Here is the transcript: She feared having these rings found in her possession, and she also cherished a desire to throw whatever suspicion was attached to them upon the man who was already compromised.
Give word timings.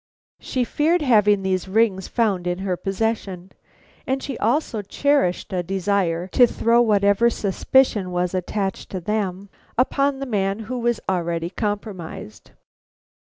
She 0.39 0.63
feared 0.63 1.03
having 1.03 1.43
these 1.43 1.67
rings 1.67 2.07
found 2.07 2.47
in 2.47 2.57
her 2.57 2.75
possession, 2.75 3.51
and 4.07 4.23
she 4.23 4.35
also 4.39 4.81
cherished 4.81 5.53
a 5.53 5.61
desire 5.61 6.25
to 6.29 6.47
throw 6.47 6.81
whatever 6.81 7.29
suspicion 7.29 8.09
was 8.09 8.33
attached 8.33 8.89
to 8.89 8.99
them 8.99 9.47
upon 9.77 10.17
the 10.17 10.25
man 10.25 10.61
who 10.61 10.79
was 10.79 10.99
already 11.07 11.51
compromised. 11.51 12.49